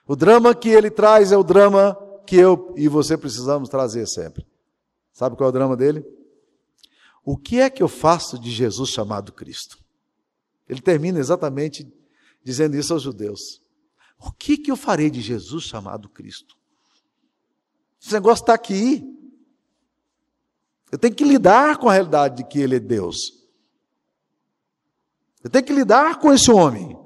[0.07, 4.45] O drama que ele traz é o drama que eu e você precisamos trazer sempre.
[5.11, 6.05] Sabe qual é o drama dele?
[7.26, 9.80] O que é que eu faço de Jesus chamado Cristo?
[10.70, 11.91] Ele termina exatamente
[12.43, 13.61] dizendo isso aos judeus.
[14.20, 16.57] O que, que eu farei de Jesus chamado Cristo?
[18.01, 19.03] Esse negócio está aqui.
[20.91, 23.34] Eu tenho que lidar com a realidade de que Ele é Deus.
[25.43, 26.97] Eu tenho que lidar com esse homem.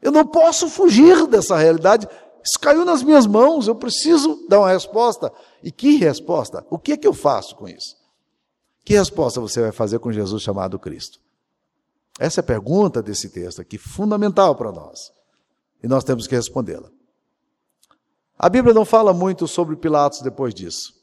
[0.00, 2.06] Eu não posso fugir dessa realidade.
[2.44, 5.32] Isso caiu nas minhas mãos, eu preciso dar uma resposta.
[5.62, 6.64] E que resposta?
[6.70, 7.96] O que é que eu faço com isso?
[8.84, 11.20] Que resposta você vai fazer com Jesus chamado Cristo?
[12.18, 15.12] Essa é a pergunta desse texto aqui, fundamental para nós.
[15.82, 16.90] E nós temos que respondê-la.
[18.36, 20.94] A Bíblia não fala muito sobre Pilatos depois disso.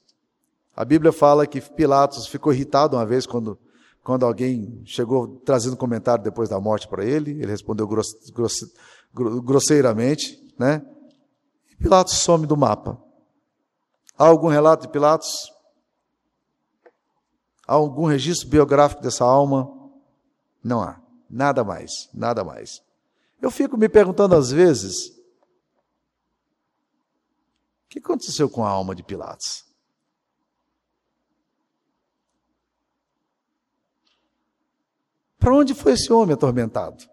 [0.75, 3.57] A Bíblia fala que Pilatos ficou irritado uma vez quando,
[4.03, 7.31] quando alguém chegou trazendo comentário depois da morte para ele.
[7.31, 7.87] Ele respondeu
[9.13, 10.85] grosseiramente, né?
[11.79, 13.01] Pilatos some do mapa.
[14.17, 15.51] Há algum relato de Pilatos?
[17.65, 19.69] Há algum registro biográfico dessa alma?
[20.63, 21.04] Não há.
[21.29, 22.83] Nada mais, nada mais.
[23.41, 25.09] Eu fico me perguntando às vezes:
[27.85, 29.65] o que aconteceu com a alma de Pilatos?
[35.37, 37.07] Para onde foi esse homem atormentado?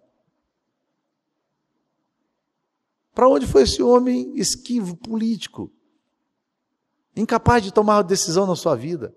[3.14, 5.70] Para onde foi esse homem esquivo, político,
[7.14, 9.14] incapaz de tomar decisão na sua vida?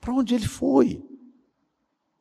[0.00, 1.05] Para onde ele foi?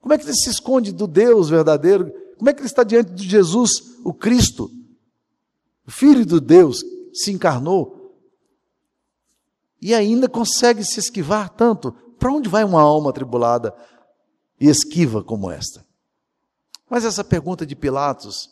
[0.05, 2.13] Como é que ele se esconde do Deus verdadeiro?
[2.37, 3.71] Como é que ele está diante de Jesus,
[4.03, 4.69] o Cristo,
[5.83, 8.15] o Filho de Deus, se encarnou?
[9.81, 11.91] E ainda consegue se esquivar tanto?
[12.19, 13.75] Para onde vai uma alma atribulada
[14.61, 15.83] e esquiva como esta?
[16.87, 18.51] Mas essa pergunta de Pilatos,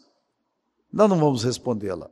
[0.92, 2.10] nós não vamos respondê-la.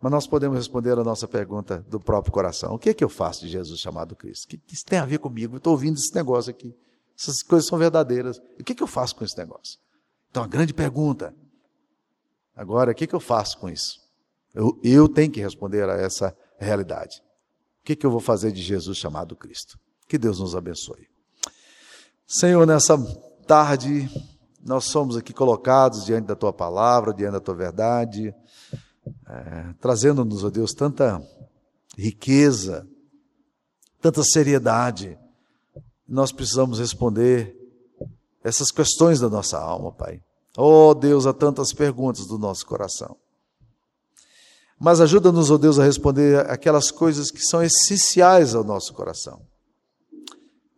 [0.00, 2.74] Mas nós podemos responder a nossa pergunta do próprio coração.
[2.74, 4.44] O que é que eu faço de Jesus chamado Cristo?
[4.44, 5.56] O que isso tem a ver comigo?
[5.56, 6.74] Eu estou ouvindo esse negócio aqui.
[7.18, 8.38] Essas coisas são verdadeiras.
[8.58, 9.78] O que que eu faço com esse negócio?
[10.30, 11.34] Então, a grande pergunta.
[12.54, 13.98] Agora, o que que eu faço com isso?
[14.54, 17.22] Eu, eu tenho que responder a essa realidade.
[17.80, 19.78] O que, que eu vou fazer de Jesus chamado Cristo?
[20.06, 21.08] Que Deus nos abençoe.
[22.26, 22.96] Senhor, nessa
[23.46, 24.08] tarde,
[24.64, 28.34] nós somos aqui colocados diante da tua palavra, diante da tua verdade,
[29.26, 31.22] é, trazendo-nos, ó Deus, tanta
[31.96, 32.86] riqueza,
[34.00, 35.18] tanta seriedade.
[36.08, 37.54] Nós precisamos responder
[38.42, 40.22] essas questões da nossa alma, Pai.
[40.56, 43.16] Oh Deus, há tantas perguntas do nosso coração.
[44.80, 49.42] Mas ajuda-nos, oh Deus, a responder aquelas coisas que são essenciais ao nosso coração.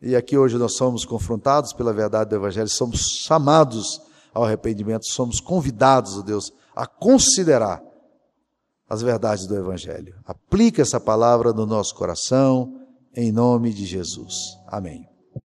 [0.03, 4.01] E aqui hoje nós somos confrontados pela verdade do Evangelho, somos chamados
[4.33, 7.83] ao arrependimento, somos convidados, oh Deus, a considerar
[8.89, 10.15] as verdades do Evangelho.
[10.25, 12.81] Aplica essa palavra no nosso coração,
[13.15, 14.57] em nome de Jesus.
[14.67, 15.10] Amém.